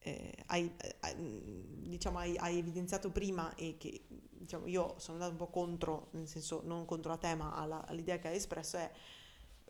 [0.00, 5.32] eh, hai, eh, hai- diciamo, hai, hai evidenziato prima e che diciamo, io sono andato
[5.32, 8.90] un po' contro, nel senso non contro la tema, alla- all'idea che hai espresso è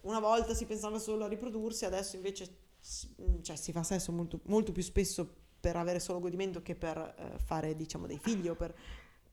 [0.02, 4.40] una volta si pensava solo a riprodursi, adesso invece si, cioè, si fa sesso molto,
[4.44, 5.28] molto più spesso
[5.60, 8.74] per avere solo godimento che per eh, fare diciamo dei figli o per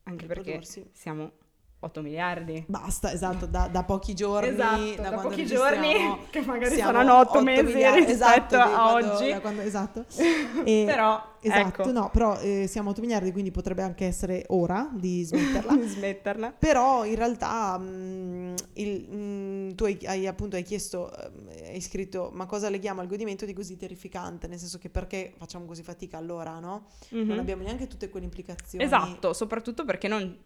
[0.04, 0.90] Anche perché riprodursi.
[0.92, 1.32] siamo
[1.80, 2.64] 8 miliardi.
[2.66, 4.48] Basta, esatto, da, da pochi giorni.
[4.48, 5.92] Esatto, da quando pochi giorni,
[6.30, 9.30] che magari saranno otto otto mesi miliardi, rispetto esatto, a quando- oggi.
[9.30, 10.04] da quando- esatto.
[10.64, 14.90] E- Però, esatto, ecco, no, però eh, siamo 8 miliardi, quindi potrebbe anche essere ora
[14.92, 15.76] di smetterla.
[15.78, 16.52] di smetterla.
[16.58, 22.30] Però in realtà mm, il- mm, tu hai, hai appunto hai chiesto, ehm, hai scritto,
[22.34, 24.48] ma cosa leghiamo al godimento di così terrificante?
[24.48, 26.86] Nel senso che perché facciamo così fatica allora, no?
[27.10, 27.38] Non Mhm.
[27.38, 28.82] abbiamo neanche tutte quelle implicazioni.
[28.84, 30.36] Esatto, soprattutto perché non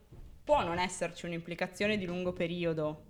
[0.44, 3.04] può non esserci un'implicazione di lungo periodo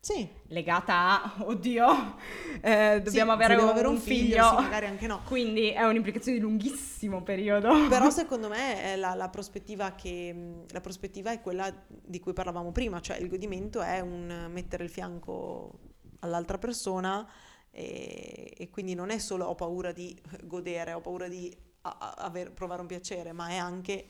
[0.00, 0.28] Sì.
[0.48, 2.16] legata a, oddio,
[2.62, 5.22] eh, dobbiamo Sì, avere, un, avere un figlio, sì, magari anche no.
[5.24, 7.88] Quindi è un'implicazione di lunghissimo periodo.
[7.88, 12.70] Però secondo me è la, la prospettiva che la prospettiva è quella di cui parlavamo
[12.72, 15.78] prima, cioè il godimento è un mettere il fianco
[16.20, 17.28] all'altra persona
[17.70, 22.80] e, e quindi non è solo ho paura di godere, ho paura di aver- provare
[22.80, 24.08] un piacere, ma è anche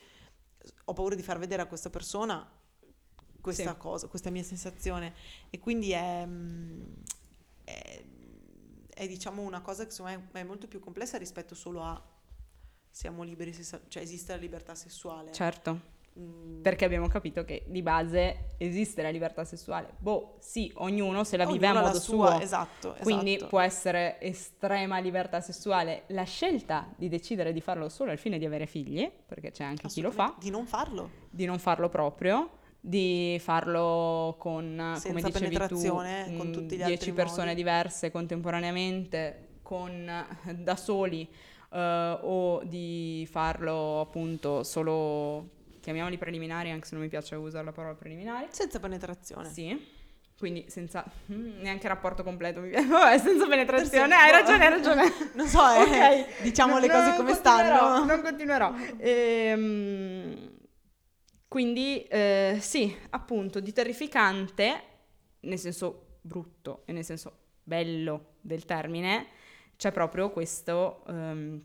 [0.85, 2.47] ho paura di far vedere a questa persona
[3.41, 3.77] questa Sì.
[3.77, 5.13] cosa, questa mia sensazione
[5.49, 6.93] e quindi è, mh,
[7.63, 8.03] è,
[8.93, 12.01] è, diciamo una cosa che secondo me è molto più complessa rispetto solo a
[12.89, 15.31] siamo liberi, cioè esiste la libertà sessuale.
[15.31, 19.93] Certo, Mm, perché abbiamo capito che di base esiste la libertà sessuale.
[19.99, 22.39] Boh, sì, ognuno se la vive a ognuno ha la modo sua, suo.
[22.39, 23.49] Esatto, Quindi esatto.
[23.49, 26.05] può essere estrema libertà sessuale.
[26.07, 29.87] La scelta di decidere di farlo solo al fine di avere figli, perché c'è anche
[29.89, 31.11] chi lo fa, Di non farlo.
[31.29, 36.75] di non farlo proprio, di farlo con, come Senza dicevi tu, penetrazione, con mh, tutti
[36.75, 37.55] gli 10 altri persone modi.
[37.55, 41.27] diverse contemporaneamente, con, da soli,
[41.73, 45.49] eh, o di farlo appunto solo,
[45.81, 48.47] chiamiamoli preliminari, anche se non mi piace usare la parola preliminari.
[48.51, 49.49] Senza penetrazione.
[49.49, 49.95] Sì.
[50.39, 52.61] Quindi senza mm, neanche rapporto completo.
[52.63, 55.13] Vabbè, senza penetrazione, Forse- hai ragione, hai ragione.
[55.35, 58.05] Non so, eh, Ok, diciamo le non- cose non come stanno.
[58.05, 58.71] Non continuerò.
[58.99, 60.55] Ehm,
[61.57, 64.81] quindi, eh, sì, appunto, di terrificante,
[65.39, 69.25] nel senso brutto e nel senso bello del termine,
[69.75, 71.63] c'è proprio questo, ehm,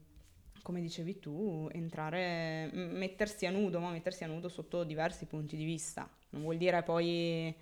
[0.62, 5.64] come dicevi tu, entrare, mettersi a nudo, ma mettersi a nudo sotto diversi punti di
[5.64, 6.08] vista.
[6.30, 7.54] Non vuol dire poi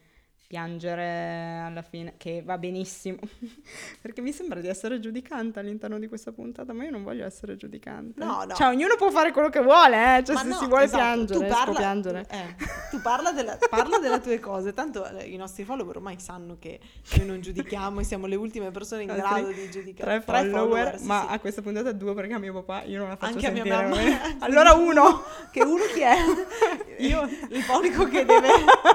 [0.50, 3.18] piangere alla fine, che va benissimo,
[4.02, 7.54] perché mi sembra di essere giudicante all'interno di questa puntata, ma io non voglio essere
[7.54, 8.18] giudicante.
[8.18, 8.54] No, no.
[8.56, 10.24] Cioè, ognuno può fare quello che vuole, eh?
[10.24, 12.26] Cioè, Ma se no, si vuole esatto, piangere, tu parla, piangere.
[12.28, 12.56] eh,
[12.90, 16.80] tu parla, della, parla delle tue cose, tanto eh, i nostri follower ormai sanno che
[17.16, 20.24] noi non giudichiamo e siamo le ultime persone in Altri grado di giudicare.
[20.24, 21.34] Tre follower, sì, ma sì.
[21.34, 23.62] a questa puntata due perché a mio papà io non la faccio Anche a mia
[23.62, 23.88] sentire.
[23.88, 24.20] mamma.
[24.44, 25.22] allora uno.
[25.52, 26.16] Che uno chi è?
[27.00, 28.48] Io, il unico che deve,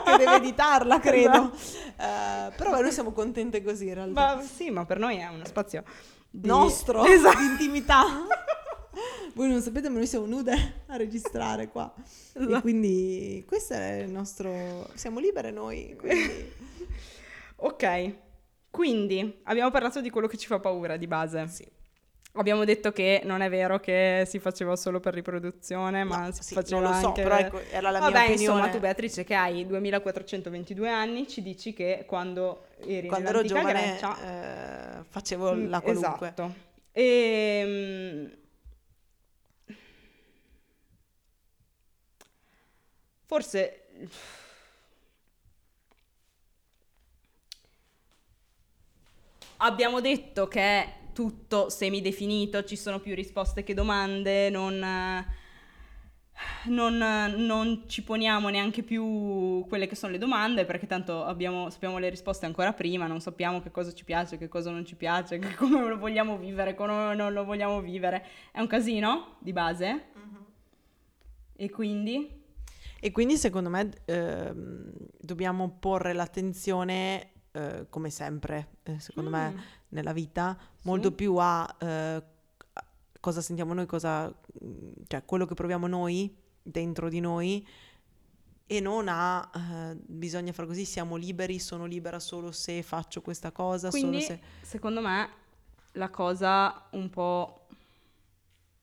[0.03, 1.44] che deve editarla, credo.
[1.53, 4.35] Eh, però noi siamo contente così in realtà.
[4.35, 5.83] Ma sì, ma per noi è uno spazio
[6.29, 6.47] di...
[6.47, 7.37] Nostro, Esatto.
[7.37, 8.03] di intimità.
[9.33, 11.93] Voi non sapete, ma noi siamo nude a registrare qua.
[11.97, 12.61] E Esatto.
[12.61, 14.89] quindi questo è il nostro...
[14.93, 16.51] Siamo libere noi, quindi...
[17.57, 18.13] Ok,
[18.69, 21.47] quindi abbiamo parlato di quello che ci fa paura di base.
[21.47, 21.65] Sì.
[22.37, 26.43] Abbiamo detto che non è vero che si faceva solo per riproduzione, ma No, si
[26.43, 27.21] sì, faceva non lo so, anche...
[27.21, 28.41] però ecco, era la Vabbè, mia opinione.
[28.57, 33.71] insomma, tu Beatrice che hai 2422 anni ci dici che quando eri Quando ero giovane
[33.71, 34.99] Grecia...
[34.99, 36.27] eh, facevo Mm, la qualunque.
[36.27, 36.53] Esatto.
[36.91, 38.31] Ehm,
[43.25, 43.81] Forse...
[49.57, 55.25] Abbiamo detto che tutto semidefinito, ci sono più risposte che domande, non, eh,
[56.65, 61.69] non, eh, non ci poniamo neanche più quelle che sono le domande, perché tanto abbiamo-
[61.69, 64.95] sappiamo le risposte ancora prima, non sappiamo che cosa ci piace, che cosa non ci
[64.95, 68.25] piace, che- come lo vogliamo vivere, come non lo vogliamo vivere.
[68.51, 70.03] È un casino di base.
[71.55, 72.43] E quindi...
[72.99, 79.57] E quindi secondo me ehm, dobbiamo porre l'attenzione, eh, come sempre, eh, secondo me, Mm,
[79.89, 81.13] nella vita, molto sì.
[81.15, 82.23] più a eh,
[83.19, 84.27] cosa sentiamo noi, cosa,
[84.63, 87.65] mm, cioè quello che proviamo noi dentro di noi
[88.67, 93.51] e non a eh, bisogna fare così, siamo liberi, sono libera solo se faccio questa
[93.51, 94.45] cosa, Quindi, solo se...
[94.61, 95.29] secondo me,
[95.93, 97.67] la cosa un po'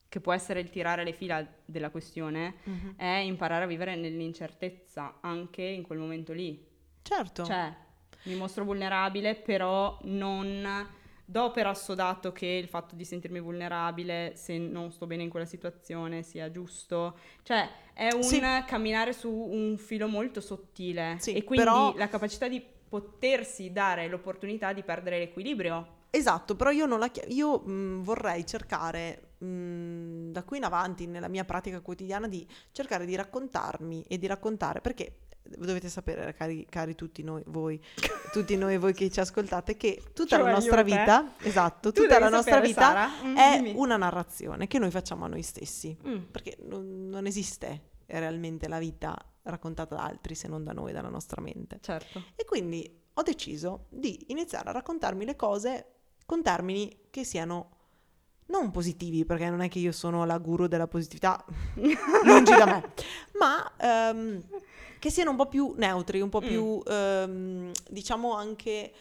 [0.09, 2.95] che può essere il tirare le fila della questione Mhm.
[2.97, 6.65] è imparare a vivere nell'incertezza anche in quel momento lì.
[7.03, 7.45] Certo.
[7.45, 7.75] Cioè,
[8.25, 10.89] mi mostro vulnerabile, però non
[11.25, 15.47] do per assodato che il fatto di sentirmi vulnerabile, se non sto bene in quella
[15.47, 17.17] situazione, sia giusto.
[17.43, 18.41] Cioè, è un Sì.
[18.67, 21.17] camminare su un filo molto sottile.
[21.21, 26.01] Sì, e quindi però- la capacità di potersi dare l'opportunità di perdere l'equilibrio.
[26.11, 31.07] Esatto, però io, non la chia- io mh, vorrei cercare mh, da qui in avanti
[31.07, 36.67] nella mia pratica quotidiana di cercare di raccontarmi e di raccontare perché dovete sapere, cari,
[36.69, 37.81] cari tutti noi, voi,
[38.33, 40.91] tutti noi voi che ci ascoltate, che tutta Cioè la nostra e te.
[40.91, 43.09] vita, esatto, Tu tutta la nostra sapere, vita Sara.
[43.25, 43.73] Mm, è dimmi.
[43.77, 46.17] una narrazione che noi facciamo a noi stessi, Mm.
[46.31, 51.09] perché non, non esiste realmente la vita raccontata da altri se non da noi, dalla
[51.09, 51.79] nostra mente.
[51.81, 52.23] Certo.
[52.37, 55.87] E quindi ho deciso di iniziare a raccontarmi le cose
[56.25, 57.71] con termini che siano
[58.47, 61.43] non positivi, perché non è che io sono la guru della positività,
[62.25, 62.93] lungi da me,
[63.39, 64.43] ma ehm,
[65.03, 66.47] che siano un po' più neutri, un po' Mm.
[66.47, 68.93] più, ehm, diciamo anche,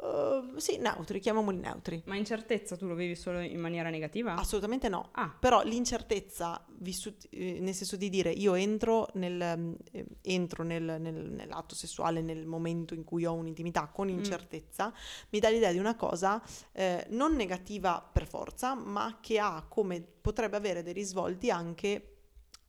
[0.00, 2.00] eh, sì, neutri, chiamiamoli neutri.
[2.06, 4.34] Ma incertezza tu lo vivi solo in maniera negativa?
[4.34, 5.10] Assolutamente no.
[5.12, 10.64] Ah, Però l'incertezza, vissuti- eh, nel senso di dire io entro, nel, mm, eh, entro
[10.64, 14.90] nel- nel- nell'atto sessuale nel momento in cui ho un'intimità con incertezza,
[15.32, 20.00] mi dà l'idea di una cosa eh, non negativa per forza, ma che ha come
[20.00, 22.06] potrebbe avere dei risvolti anche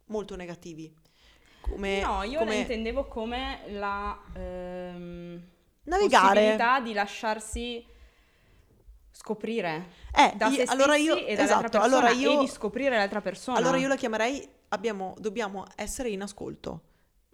[0.08, 0.94] molto negativi.
[1.70, 5.42] Come, no, io come la intendevo come la ehm,
[5.84, 6.28] navigare.
[6.34, 7.86] possibilità di lasciarsi
[9.12, 13.22] scoprire Eh, da io- se allora io, e esatto, allora e io, di scoprire l'altra
[13.22, 13.58] persona.
[13.58, 16.82] allora io la chiamerei, abbiamo, dobbiamo essere in ascolto.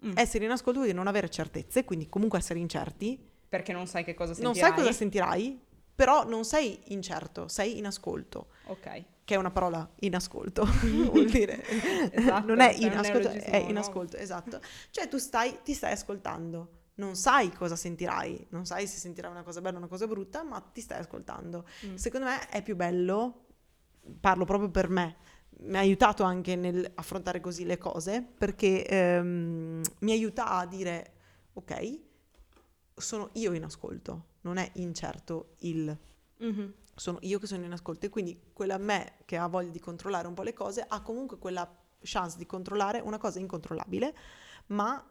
[0.06, 3.28] Mm, Essere in ascolto vuol dire non avere certezze, quindi comunque essere incerti.
[3.50, 4.70] perché non sai che cosa Non sentirai.
[4.70, 5.60] sai cosa sentirai,
[5.94, 9.04] però non sei incerto, sei in ascolto, Ok.
[9.24, 10.64] che è una parola in ascolto,
[11.10, 11.62] vuol dire.
[12.10, 14.60] Esatto, non è in ascolto, è in ascolto, esatto.
[14.90, 19.42] Cioè tu stai, ti stai ascoltando, non sai cosa sentirai, non sai se sentirai una
[19.42, 21.66] cosa bella o una cosa brutta, ma ti stai ascoltando.
[21.86, 21.94] Mm.
[21.94, 23.46] Secondo me è più bello,
[24.20, 25.16] parlo proprio per me,
[25.62, 31.12] mi ha aiutato anche nel affrontare così le cose, perché ehm, mi aiuta a dire,
[31.52, 31.98] ok,
[32.94, 35.96] sono io in ascolto, non è incerto il,
[36.38, 36.74] Mhm.
[36.94, 40.26] sono io che sono in ascolto e quindi quella me che ha voglia di controllare
[40.26, 41.68] un po' le cose ha comunque quella
[42.02, 44.14] chance di controllare una cosa incontrollabile,
[44.68, 45.04] ma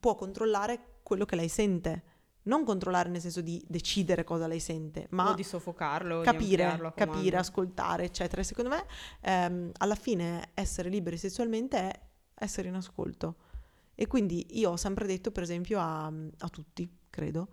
[0.00, 2.02] può controllare quello che lei sente.
[2.46, 6.64] Non controllare nel senso di decidere cosa lei sente, ma O di soffocarlo, di capire,
[6.64, 8.42] a capire, ascoltare, eccetera.
[8.42, 8.84] E Secondo me,
[9.20, 12.00] ehm, alla fine, essere liberi sessualmente è
[12.34, 13.36] essere in ascolto.
[13.94, 17.48] E quindi io ho sempre detto, per esempio, a, a tutti, credo,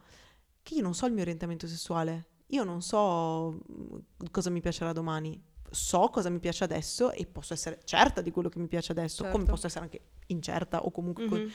[0.63, 2.27] che io non so il mio orientamento sessuale.
[2.47, 3.97] Io non so mm,
[4.31, 5.41] cosa mi piacerà domani.
[5.69, 9.23] So cosa mi piace adesso e posso essere certa di quello che mi piace adesso,
[9.23, 9.51] come Certo.
[9.51, 11.49] posso essere anche incerta o comunque co- Mhm.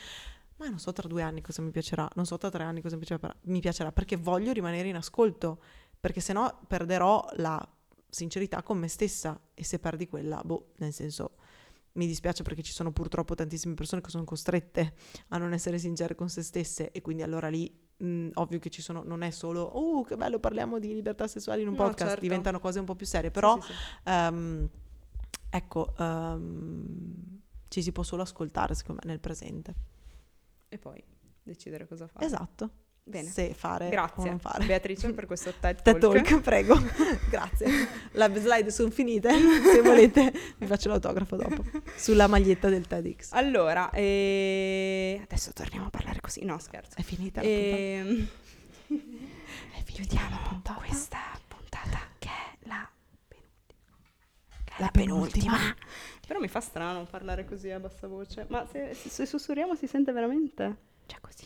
[0.57, 2.95] ma non so tra due anni cosa mi piacerà, non so tra tre anni cosa
[2.95, 5.61] mi piacerà, mi piacerà perché voglio rimanere in ascolto,
[5.99, 7.63] perché sennò perderò la
[8.09, 11.35] sincerità con me stessa e se perdi quella, boh, nel senso,
[11.93, 14.95] mi dispiace perché ci sono purtroppo tantissime persone che sono costrette
[15.27, 18.81] a non essere sincere con se stesse e quindi allora lì, mh, ovvio che ci
[18.81, 22.09] sono, non è solo, uh, che bello, parliamo di libertà sessuale in un No, podcast,
[22.09, 22.21] certo.
[22.21, 23.73] diventano cose un po' più serie, Sì, però, sì, sì.
[24.05, 24.69] ehm,
[25.49, 29.75] ecco, ehm, ci si può solo ascoltare, secondo me, nel presente.
[30.69, 31.03] E poi
[31.43, 32.25] decidere cosa fare.
[32.25, 32.71] Esatto.
[33.07, 33.29] Bene.
[33.29, 34.65] se fare o Grazie non fare.
[34.65, 36.21] Beatrice per questo TED TED Talk.
[36.21, 36.77] Talk, prego.
[37.31, 37.87] Grazie.
[38.11, 39.29] Le slide sono finite.
[39.31, 41.63] Se volete, vi faccio l'autografo dopo.
[41.95, 43.31] Sulla maglietta del TEDx.
[43.31, 46.43] Allora, eh, adesso torniamo a parlare così.
[46.43, 46.97] No, scherzo.
[46.97, 48.25] È finita la puntata.
[48.87, 50.79] Ehm, finita la puntata.
[50.79, 52.89] questa puntata che è la
[53.27, 54.75] penultima.
[54.75, 55.57] È La penultima.
[56.27, 58.45] Però mi fa strano parlare così a bassa voce.
[58.49, 60.75] Ma se, se- se sussurriamo si sente veramente?
[61.05, 61.45] Cioè così.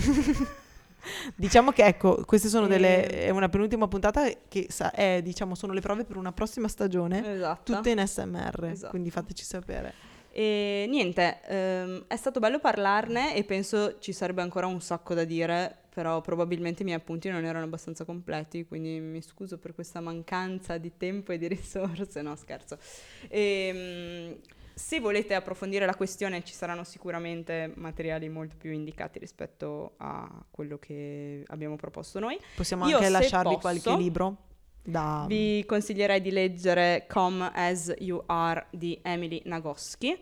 [1.34, 5.72] Diciamo che ecco, queste sono delle è una penultima puntata che sa- è, diciamo, sono
[5.72, 7.72] le prove per una prossima stagione, Esatto.
[7.74, 8.90] tutte in SMR, Esatto.
[8.90, 9.94] quindi fateci sapere.
[10.32, 15.24] E niente, ehm, è stato bello parlarne e penso ci sarebbe ancora un sacco da
[15.24, 20.00] dire, però probabilmente i miei appunti non erano abbastanza completi, quindi mi scuso per questa
[20.00, 22.78] mancanza di tempo e di risorse, no scherzo.
[23.28, 24.36] Ehm,
[24.80, 30.78] se volete approfondire la questione ci saranno sicuramente materiali molto più indicati rispetto a quello
[30.78, 32.38] che abbiamo proposto noi.
[32.56, 34.36] Possiamo Io, anche lasciarvi posso, qualche libro
[34.82, 40.18] da Vi consiglierei di leggere Come As You Are di Emily Nagoski,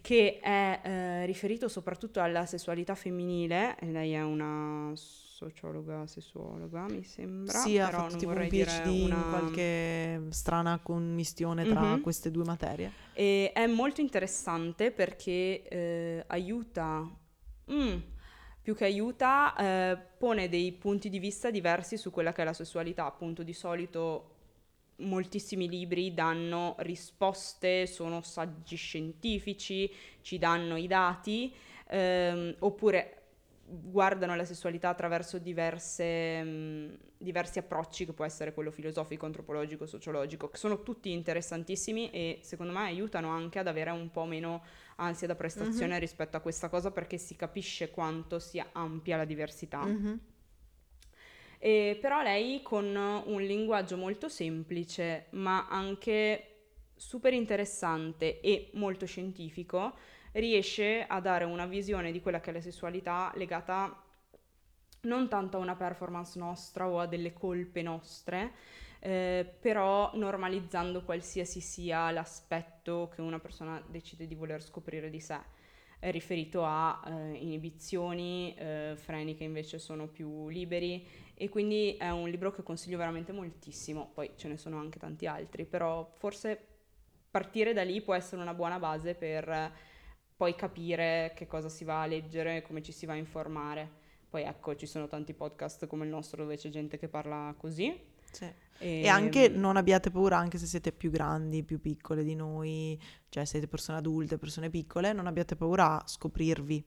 [0.00, 3.76] che è eh, riferito soprattutto alla sessualità femminile.
[3.78, 7.58] e Lei è una sociologa, sessuologa, mi sembra.
[7.58, 9.14] Sì, ha fatto non tipo un PhD una...
[9.14, 12.00] in qualche strana commistione tra Mhm.
[12.00, 12.90] queste due materie.
[13.12, 17.08] E è molto interessante perché eh, aiuta,
[17.72, 17.96] mm,
[18.62, 22.52] più che aiuta, eh, pone dei punti di vista diversi su quella che è la
[22.52, 23.06] sessualità.
[23.06, 24.37] Appunto, di solito
[24.98, 29.90] moltissimi libri danno risposte, sono saggi scientifici,
[30.22, 31.52] ci danno i dati,
[31.88, 33.14] ehm, oppure
[33.70, 40.48] guardano la sessualità attraverso diverse, mm, diversi approcci, che può essere quello filosofico, antropologico, sociologico,
[40.48, 44.62] che sono tutti interessantissimi e secondo me aiutano anche ad avere un po' meno
[44.96, 49.84] ansia da prestazione rispetto a questa cosa perché si capisce quanto sia ampia la diversità.
[49.84, 50.20] Mhm.
[51.58, 56.44] E però lei con un linguaggio molto semplice, ma anche
[56.94, 59.94] super interessante e molto scientifico,
[60.32, 64.02] riesce a dare una visione di quella che è la sessualità legata
[65.02, 68.52] non tanto a una performance nostra o a delle colpe nostre,
[69.00, 75.38] eh, però normalizzando qualsiasi sia l'aspetto che una persona decide di voler scoprire di sé.
[75.98, 82.10] È riferito a eh, inibizioni, eh, freni che invece sono più liberi e quindi è
[82.10, 86.58] un libro che consiglio veramente moltissimo, poi ce ne sono anche tanti altri, però forse
[87.30, 89.72] partire da lì può essere una buona base per eh,
[90.36, 94.06] poi capire che cosa si va a leggere, come ci si va a informare.
[94.28, 98.16] Poi ecco, ci sono tanti podcast come il nostro dove c'è gente che parla così.
[98.30, 98.44] Sì.
[98.80, 103.00] E, E anche non abbiate paura, anche se siete più grandi, più piccole di noi,
[103.28, 106.84] cioè siete persone adulte, persone piccole, non abbiate paura a scoprirvi.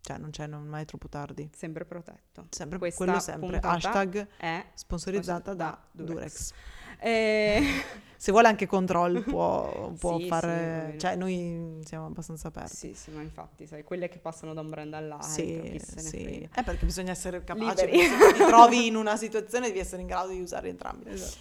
[0.00, 1.50] Cioè non c'è non mai troppo tardi.
[1.54, 2.46] sempre protetto.
[2.50, 3.58] Sempre Questa quello sempre.
[3.58, 6.14] Hashtag È sponsorizzata da da Durex.
[6.14, 6.52] Durex.
[7.00, 7.62] Eh,
[8.20, 10.88] Se vuole anche Control può, può Sì, sì, fare...
[10.92, 12.74] va cioè noi siamo abbastanza aperti.
[12.74, 16.48] sì, sì, ma infatti, sai, quelle che passano da un brand all'altro, Sì, sì.
[16.52, 20.30] È perché bisogna essere capaci, se ti trovi in una situazione devi essere in grado
[20.30, 21.10] di usare entrambi.
[21.10, 21.36] Esatto.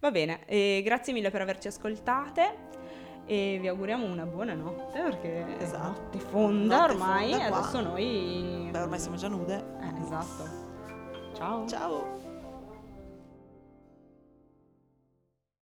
[0.00, 2.56] Va bene, e grazie mille per averci ascoltate
[3.26, 5.88] e vi auguriamo una buona notte perché Esatto.
[5.88, 8.68] notte fonda Notte ormai fonda e adesso noi...
[8.70, 9.64] Beh, ormai siamo già nude.
[9.80, 10.48] Eh, esatto.
[11.34, 11.68] Ciao.
[11.68, 12.23] Ciao!